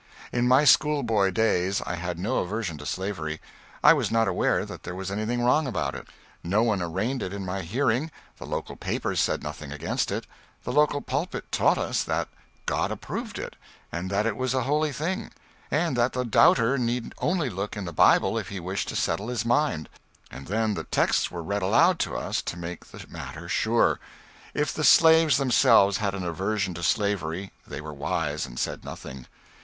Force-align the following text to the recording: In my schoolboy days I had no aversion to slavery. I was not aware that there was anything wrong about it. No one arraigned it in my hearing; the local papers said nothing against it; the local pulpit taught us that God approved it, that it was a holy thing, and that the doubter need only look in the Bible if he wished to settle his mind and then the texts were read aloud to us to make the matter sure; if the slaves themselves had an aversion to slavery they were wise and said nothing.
In 0.33 0.47
my 0.47 0.63
schoolboy 0.65 1.29
days 1.29 1.79
I 1.85 1.93
had 1.93 2.17
no 2.17 2.39
aversion 2.39 2.79
to 2.79 2.87
slavery. 2.87 3.39
I 3.83 3.93
was 3.93 4.09
not 4.09 4.27
aware 4.27 4.65
that 4.65 4.81
there 4.81 4.95
was 4.95 5.11
anything 5.11 5.43
wrong 5.43 5.67
about 5.67 5.93
it. 5.93 6.07
No 6.43 6.63
one 6.63 6.81
arraigned 6.81 7.21
it 7.21 7.31
in 7.31 7.45
my 7.45 7.61
hearing; 7.61 8.09
the 8.39 8.47
local 8.47 8.75
papers 8.75 9.19
said 9.19 9.43
nothing 9.43 9.71
against 9.71 10.09
it; 10.09 10.25
the 10.63 10.71
local 10.71 11.01
pulpit 11.01 11.51
taught 11.51 11.77
us 11.77 12.01
that 12.03 12.29
God 12.65 12.91
approved 12.91 13.37
it, 13.37 13.55
that 13.91 14.25
it 14.25 14.35
was 14.35 14.55
a 14.55 14.63
holy 14.63 14.91
thing, 14.91 15.29
and 15.69 15.95
that 15.97 16.13
the 16.13 16.25
doubter 16.25 16.79
need 16.79 17.13
only 17.19 17.51
look 17.51 17.77
in 17.77 17.85
the 17.85 17.93
Bible 17.93 18.39
if 18.39 18.49
he 18.49 18.59
wished 18.59 18.87
to 18.87 18.95
settle 18.95 19.27
his 19.27 19.45
mind 19.45 19.87
and 20.31 20.47
then 20.47 20.73
the 20.73 20.85
texts 20.85 21.29
were 21.29 21.43
read 21.43 21.61
aloud 21.61 21.99
to 21.99 22.17
us 22.17 22.41
to 22.41 22.57
make 22.57 22.85
the 22.87 23.05
matter 23.07 23.47
sure; 23.47 23.99
if 24.55 24.73
the 24.73 24.83
slaves 24.83 25.37
themselves 25.37 25.97
had 25.97 26.15
an 26.15 26.23
aversion 26.25 26.73
to 26.73 26.81
slavery 26.81 27.51
they 27.67 27.79
were 27.79 27.93
wise 27.93 28.47
and 28.47 28.57
said 28.57 28.83
nothing. 28.83 29.27